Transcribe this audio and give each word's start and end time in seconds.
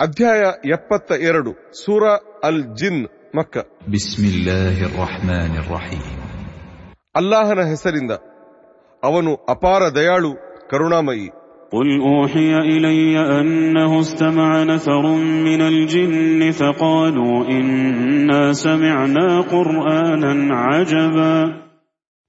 ಅಧ್ಯಾಯ 0.00 0.42
ಎಪ್ಪತ್ತ 0.76 1.16
ಎರಡು 1.28 1.50
ಸೂರ 1.82 2.04
ಅಲ್ 2.48 2.62
ಜಿನ್ 2.80 3.02
ಮಕ್ಕ 3.38 3.54
بسم 3.94 4.22
الله 4.34 4.76
الرحمن 4.90 5.52
الرحيم 5.62 6.06
ಅಲ್ಲಾಹನ 7.14 7.60
ಹೆಸರಿಂದ 7.72 8.12
ಅವನು 9.02 9.32
ಅಪಾರ 9.54 9.82
ದಯಾಳು 9.98 10.32
ಕರುಣಾಮಯಿ 10.72 11.28
قل 11.74 11.88
أوحي 12.08 12.50
إلي 12.72 13.02
أنه 13.40 13.92
استمع 14.00 14.50
نفر 14.64 15.04
من 15.48 15.60
الجن 15.62 16.12
فقالوا 16.52 17.36
إنا 17.50 18.42
سمعنا 18.66 19.26
قرآنا 19.52 20.32
عجبا 20.64 21.34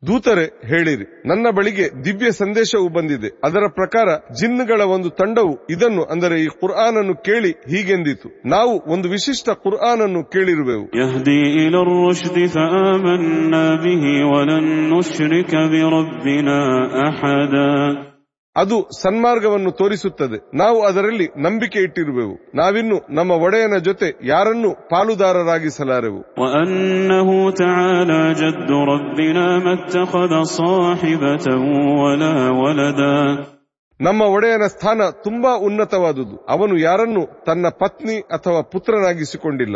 ದೂತರೆ 0.08 0.46
ಹೇಳಿರಿ, 0.68 1.06
ನನ್ನ 1.28 1.48
ಬಳಿಗೆ 1.58 1.86
ದಿವ್ಯ 2.05 2.32
ಸಂದೇಶವು 2.32 2.88
ಬಂದಿದೆ. 2.90 3.30
ಅದರ 3.44 3.64
ಪ್ರಕಾರ 3.76 4.08
ಜಿನ್ಗಳ 4.40 4.82
ಒಂದು 4.96 5.10
ತಂಡವು 5.10 5.54
ಇದನ್ನು 5.70 6.04
ಅಂದರೆ 6.04 6.38
ಈ 6.42 6.48
ಕುರ್ಆನನ್ನು 6.62 7.16
ಕೇಳಿ 7.28 7.52
ಹೀಗೆಂದಿತು. 7.72 8.30
ನಾವು 8.50 8.73
ಒಂದು 8.94 9.10
ವಿಶಿಷ್ಟ 9.10 9.50
ಕುರ್ಆನನ್ನು 9.64 10.23
ಕೇಳಿರುವೆವು. 10.23 10.88
ಅದು 18.58 19.02
ಸನ್ಮಾರ್ಗವನ್ನು 19.02 19.72
ತೋರಿಸುತ್ತದೆ. 19.72 20.58
ನಾವು 20.58 20.86
ಅದರಲ್ಲಿ 20.86 21.27
ನಂಬಿಕೆ 21.38 21.80
ಇಟ್ಟಿರುವೆವು. 21.80 22.52
ನಾವಿನ್ನು 22.55 23.16
ನಮ್ಮ 23.16 23.31
ಒಡೆಯನ 23.31 23.78
ಜೊತೆ 23.78 24.20
ಯಾರನ್ನು 24.23 24.90
ಪಾಲುದಾರರಾಗಿಸಲಾರೆವು. 24.90 26.22
ನಮ್ಮ 34.02 34.22
ಒಡೆಯನ 34.22 34.62
ಸ್ಥಾನ 34.67 35.02
ತುಂಬಾ 35.23 35.58
ಉನ್ನತವಾದುದು. 35.58 36.45
ಅವನು 36.50 36.78
ಯಾರನ್ನು 36.78 37.44
ತನ್ನ 37.45 37.66
ಪತ್ನಿ 37.80 38.20
ಅಥವಾ 38.20 38.62
ಪುತ್ರನಾಗಿಸಿಕೊಂಡಿಲ್ಲ 38.62 39.76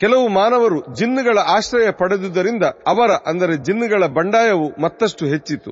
ಕೆಲವು 0.00 0.28
ಮಾನವರು 0.28 0.94
ಜಿನ್ನುಗಳ 0.94 1.38
ಆಶ್ರಯ 1.38 1.90
ಪಡೆದುದರಿಂದ 1.90 2.62
ಅವರ 2.62 3.10
ಅಂದರೆ 3.26 3.64
ಜಿನ್ನುಗಳ 3.64 4.06
ಬಂಡಾಯವು 4.06 4.82
ಮತ್ತಷ್ಟು 4.82 5.26
ಹೆಚ್ಚಿತು. 5.26 5.70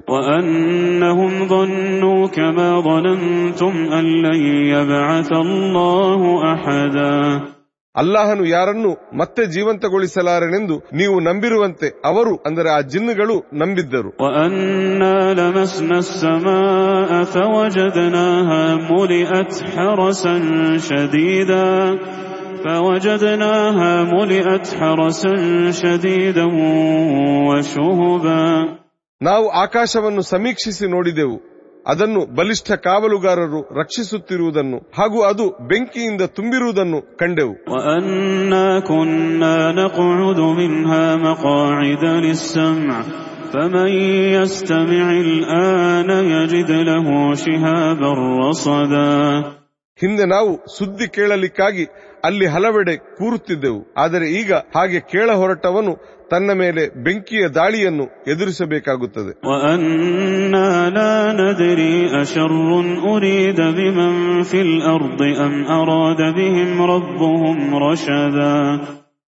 ಅಲ್ಲಾಹನು 7.96 8.44
ಯಾರನ್ನು 8.44 9.18
ಮತ್ತೆ 9.18 9.46
ಜೀವಂತಗೊಳಿಸಲಾರನೆಂದು 9.46 10.78
ನೀವು 10.94 11.20
ನಂಬಿರುವಂತೆ 11.20 12.02
ಅವರು 12.04 12.36
ಅಂದರೆ 12.36 12.70
ಆ 12.70 12.80
ಜಿನ್ನುಗಳು 12.80 13.36
ನಂಬಿದ್ದರು. 13.52 14.10
ಅನ್ನ 14.42 15.02
فوجدناها 22.65 24.03
ملئت 24.05 24.65
حرسا 24.79 25.33
شديدا 25.71 25.71
فوجدناها 25.71 25.71
ملئت 25.71 25.71
حرسا 25.71 25.71
شديدا 25.71 26.45
وشهبا 27.49 28.43
ನಾವು 29.21 29.45
ಆಕಾಶವನ್ನು 29.63 30.21
ಸಮೀಕ್ಷಿಸಿ 30.33 30.85
ನೋಡಿದೆವು 30.87 31.37
ಅದನ್ನು 31.91 32.21
ಬಲಿಷ್ಠ 32.37 32.71
ಕಾವಲುಗಾರರು 32.85 33.61
ರಕ್ಷಿಸುತ್ತಿರುವುದನ್ನು 33.79 34.77
ಹಾಗೂ 34.97 35.19
ಅದು 35.21 35.45
ಬೆಂಕಿಯಿಂದ 35.69 36.23
ತುಂಬಿರುವುದನ್ನು 36.37 36.99
ಕಂಡೆವು 37.19 37.53
ಹಿಂದೆ 50.00 50.24
ನಾವು 50.24 50.78
ಸುದ್ದಿ 50.78 51.08
ಕೇಳಲಿಕ್ಕಾಗಿ 51.08 51.84
ಅಲ್ಲಿ 52.24 52.46
ಹಲವೆಡೆ 52.46 52.96
ಕೂರುತ್ತಿದ್ದೆವು. 52.96 53.94
ಆದರೆ 53.96 54.30
ಈಗ 54.30 54.52
ಹಾಗೆ 54.54 55.00
ಕೇಳ 55.00 55.30
ಹೊರಟವನು 55.32 55.92
ತನ್ನ 56.30 56.52
ಮೇಲೆ 56.52 57.04
ಬೆಂಕಿಯ 57.04 57.48
ದಾಳಿಯನ್ನು 57.48 58.04
ಎದುರಿಸಬೇಕಾಗುತ್ತದೆ. 58.04 59.32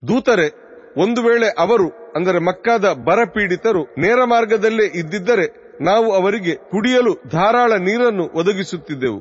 ದೂತರೆ 0.08 0.62
ಒಂದು 0.96 1.22
ವೇಳೆ 1.22 1.54
ಅವರು 1.58 2.12
ಅಂದರೆ 2.16 2.38
ಮಕ್ಕಾದ 2.38 2.84
ಬರಪೀಡಿತರು 2.84 3.84
ನೇರ 3.84 4.24
ಮಾರ್ಗದಲ್ಲೇ 4.24 4.84
ಇದ್ದಿದ್ದರೆ 4.84 5.61
ನಾವು 5.84 6.12
ಅವರಿಗೆ 6.12 6.54
ಕುಡಿಯಲು 6.70 7.14
ಧಾರಾಳ 7.32 7.72
ನೀರನ್ನು 7.72 8.24
ಒದಗಿಸುತ್ತಿದ್ದೆವು. 8.38 9.20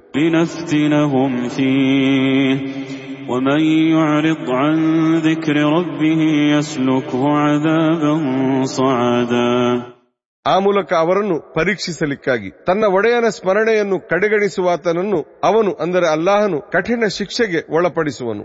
ಆ 10.46 10.60
ಮೂಲಕ 10.60 10.94
ಅವರನ್ನು 10.94 11.54
ಪರೀಕ್ಷಿಸಲಿಕ್ಕಾಗಿ 11.54 12.50
ತನ್ನ 12.66 12.84
ಒಡೆಯನ 12.84 13.26
ಸ್ಮರಣೆಯನ್ನು 13.30 14.00
ಕಡೆಗಣಿಸುವಾತನನ್ನು 14.00 15.42
ಅವನು 15.44 15.74
ಅಂದರೆ 15.74 16.12
ಅಲ್ಲಾಹನು 16.12 16.62
ಕಠಿಣ 16.62 17.04
ಶಿಕ್ಷೆಗೆ 17.18 17.74
ಒಳಪಡಿಸುವನು. 17.74 18.44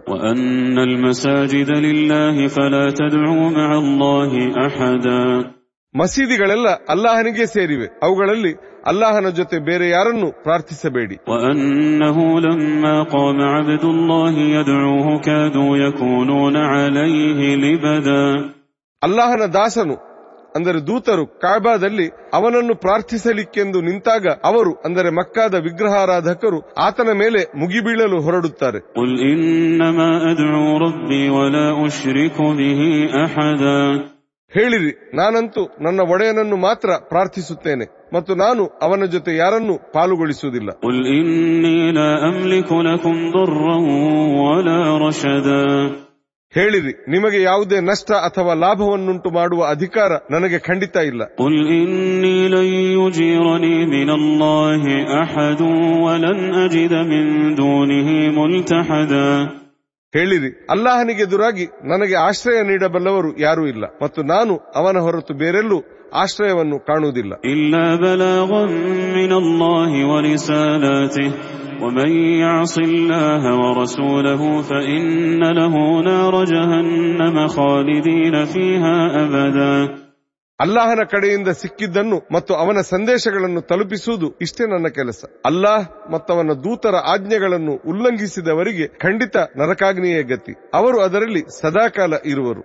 ಅಹದ 4.64 5.06
ಮಸೀದಿಗಳೆಲ್ಲ 5.98 6.68
ಅಲ್ಲಾಹನಿಗೆ 6.88 7.46
ಸೇರಿವೆ. 7.46 7.86
ಅವುಗಳಲ್ಲಿ 8.02 8.52
ಅಲ್ಲಾಹನ 8.86 9.28
ಜೊತೆ 9.28 9.58
ಬೇರೆ 9.58 9.86
ಯಾರನ್ನು 9.90 10.42
ಪ್ರಾರ್ಥಿಸಬೇಡಿ. 10.42 11.16
ಅಲ್ಲಾಹನ 19.02 19.46
ದಾಸನು 19.54 19.96
ಅಂದರೆ 20.56 20.78
ದೂತರು 20.86 21.26
ಕಾಬಾದಲ್ಲಿ 21.26 22.06
ಅವನನ್ನು 22.34 22.74
ಪ್ರಾರ್ಥಿಸಲಿಕ್ಕೆಂದು 22.74 23.80
ನಿಂತಾಗ 23.80 24.26
ಅವರು 24.44 24.72
ಅಂದರೆ 24.84 25.10
ಮಕ್ಕಾದ 25.10 25.54
ವಿಗ್ರಹಾರಾಧಕರು 25.54 26.60
ಆತನ 26.78 27.08
ಮೇಲೆ 27.12 27.40
ಮುಗಿಬೀಳಲು 27.56 28.20
ಹೊರಡುತ್ತಾರೆ. 28.20 28.80
ಅಹದ 33.22 33.66
ಹೇಳಿರಿ 34.52 35.10
ನಾನಂತೂ 35.14 35.62
ನನ್ನ 35.80 36.00
ಒಡೆಯನನ್ನು 36.00 36.56
ಮಾತ್ರ 36.56 36.90
ಪ್ರಾರ್ಥಿಸುತ್ತೇನೆ 37.08 37.84
ಮತ್ತು 38.14 38.34
ನಾನು 38.34 38.66
ಅವನ 38.82 39.04
ಜೊತೆ 39.04 39.36
ಯಾರನ್ನು 39.36 39.92
ಪಾಲುಗೊಳಿಸುವುದಿಲ್ಲ. 39.92 40.70
ಹೇಳಿರಿ 46.54 46.92
ನಿಮಗೆ 47.08 47.42
ಯಾವುದೇ 47.42 47.80
ನಷ್ಟ 47.80 48.12
ಅಥವಾ 48.12 48.54
ಲಾಭವನ್ನುಂಟು 48.54 49.30
ಮಾಡುವ 49.30 49.66
ಅಧಿಕಾರ 49.70 50.12
ನನಗೆ 50.30 50.58
ಖಂಡಿತ 50.58 50.96
ಇಲ್ಲ. 50.96 51.22
ಹೇಳಿರಿ, 60.14 60.66
ಅಲ್ಲಾಹನಿಗೆ 60.70 61.22
ಎದುರಾಗಿ 61.22 61.64
ನನಗೆ 61.84 62.14
ಆಶ್ರಯ 62.14 62.62
ನೀಡಬಲ್ಲವರು 62.62 63.40
ಯಾರೂ 63.40 63.66
ಇಲ್ಲ, 63.66 63.84
ಮತ್ತು 64.02 64.22
ನಾನು 64.22 64.54
ಅವನ 64.76 64.98
ಹೊರತು 64.98 65.34
ಬೇರೆಲ್ಲೂ 65.34 65.78
ಆಶ್ರಯವನ್ನು 66.14 66.78
ಕಾಣುವುದಿಲ್ಲ. 66.78 67.32
ಇಲ್ಲ 67.44 67.74
ಅಲ್ಲಾಹನ 80.60 81.02
ಕಡೆಯಿಂದ 81.10 81.48
ಸಿಕ್ಕಿದ್ದನ್ನು 81.48 82.18
ಮತ್ತು 82.32 82.54
ಅವನ 82.54 82.80
ಸಂದೇಶಗಳನ್ನು 82.80 83.60
ತಲುಪಿಸುವುದು 83.60 84.28
ಇಷ್ಟೇ 84.40 84.64
ನನ್ನ 84.66 84.88
ಕೆಲಸ. 84.88 85.24
ಅಲ್ಲಾಹ್ 85.46 86.12
ಮತ್ತವನ 86.12 86.54
ದೂತರ 86.64 86.94
ಆಜ್ಞೆಗಳನ್ನು 86.96 87.74
ಉಲ್ಲಂಘಿಸಿದವರಿಗೆ 87.88 88.86
ಖಂಡಿತ 88.86 89.36
ನರಕಾಗ್ನಿಯ 89.56 90.22
ಗತಿ. 90.22 90.54
ಅವರು 90.74 91.00
ಅದರಲ್ಲಿ 91.00 91.42
ಸದಾಕಾಲ 91.60 92.14
ಇರುವರು. 92.24 92.62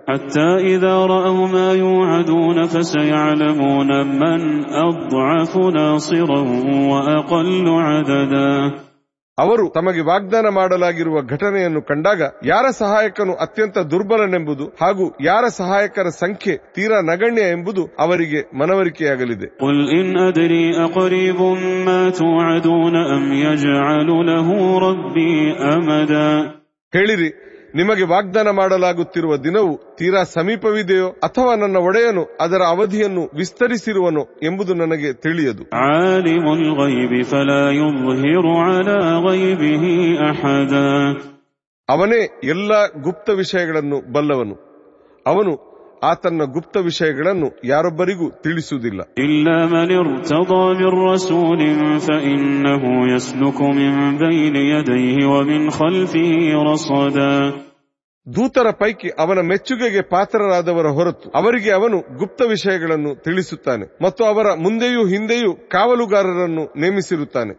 ಅವರು 9.42 9.70
ತಮಗೆ 9.70 10.02
ವಾಗ್ದಾನ 10.02 10.48
ಮಾಡಲಾಗಿರುವ 10.50 11.22
ಘಟನೆಯನ್ನು 11.22 11.82
ಕಂಡಾಗ 11.82 12.22
ಯಾರ 12.46 12.66
ಸಹಾಯಕನು 12.72 13.34
ಅತ್ಯಂತ 13.36 13.78
ದುರ್ಬಲನೆಂಬುದು 13.92 14.66
ಹಾಗೂ 14.82 15.06
ಯಾರ 15.22 15.46
ಸಹಾಯಕರ 15.58 16.10
ಸಂಖ್ಯೆ 16.20 16.56
ತೀರಾ 16.76 17.02
ನಗಣ್ಯ 17.02 17.42
ಎಂಬುದು 17.52 17.84
ಅವರಿಗೆ 18.00 18.42
ಮನವರಿಕೆಯಾಗಲಿದೆ. 18.58 19.48
ಹೇಳಿರಿ 26.94 27.30
ನಿಮಗೆ 27.76 28.04
ವಾಗ್ದಾನ 28.04 28.50
ಮಾಡಲಾಗುತ್ತಿರುವ 28.50 29.38
ದಿನವು 29.38 29.96
ತೀರಾ 29.96 30.24
ಸಮೀಪವಿದೆಯೋ 30.24 31.10
ಅಥವಾ 31.10 31.56
ನನ್ನ 31.56 31.78
ಒಡೆಯನು 31.78 32.38
ಅದರ 32.42 32.62
ಅವಧಿಯನ್ನು 32.68 33.32
ವಿಸ್ತರಿಸಿರುವನೋ 33.38 34.28
ಎಂಬುದು 34.44 34.74
ನನಗೆ 34.74 35.14
ತಿಳಿಯದು. 35.14 35.64
ಅವನೇ 41.90 42.40
ಎಲ್ಲ 42.44 42.88
ಗುಪ್ತ 43.02 43.30
ವಿಷಯಗಳನ್ನು 43.30 44.14
ಬಲ್ಲವನು. 44.14 44.72
ಅವನು 45.28 45.71
ಆತನ 46.04 46.42
ಗುಪ್ತ 46.54 46.78
ವಿಷಯಗಳನ್ನು 46.78 47.60
ಯಾರೊಬ್ಬರಿಗೂ 47.64 48.30
ತಿಳಿಸುವುದಿಲ್ಲ. 48.30 49.02
ಇಲ್ಲ 49.18 49.48
ದೂತರ 58.36 58.70
ಪೈಕಿ 58.72 59.10
ಅವನ 59.20 59.40
ಮೆಚ್ಚುಗೆಗೆ 59.40 60.02
ಪಾತ್ರರಾದವರ 60.02 60.88
ಹೊರತು 60.88 61.30
ಅವರಿಗೆ 61.30 61.72
ಅವನು 61.72 62.18
ಗುಪ್ತ 62.18 62.42
ವಿಷಯಗಳನ್ನು 62.42 63.24
ತಿಳಿಸುತ್ತಾನೆ 63.24 64.04
ಮತ್ತು 64.04 64.24
ಅವರ 64.24 64.46
ಮುಂದೆಯೂ 64.54 65.08
ಹಿಂದೆಯೂ 65.08 65.54
ಕಾವಲುಗಾರರನ್ನು 65.54 66.80
ನೇಮಿಸಿರುತ್ತಾನೆ. 66.80 67.54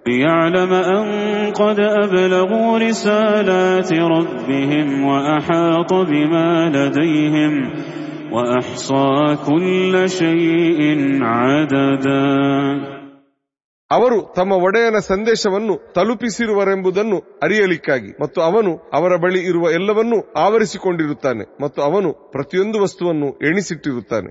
ಅವರು 13.91 14.35
ತಮ್ಮ 14.37 14.53
ಒಡೆಯನ 14.53 14.99
ಸಂದೇಶವನ್ನು 14.99 15.93
ತಲುಪಿಸಿರುವರೆಂಬುದನ್ನು 15.93 17.41
ಅರಿಯಲಿಕ್ಕಾಗಿ 17.43 18.23
ಮತ್ತು 18.23 18.41
ಅವನು 18.41 18.77
ಅವರ 18.93 19.17
ಬಳಿ 19.17 19.41
ಇರುವ 19.41 19.71
ಎಲ್ಲವನ್ನೂ 19.71 20.33
ಆವರಿಸಿಕೊಂಡಿರುತ್ತಾನೆ 20.37 21.63
ಮತ್ತು 21.63 21.83
ಅವನು 21.83 22.13
ಪ್ರತಿಯೊಂದು 22.33 22.83
ವಸ್ತುವನ್ನು 22.83 23.27
ಎಣಿಸಿಟ್ಟಿರುತ್ತಾನೆ. 23.27 24.31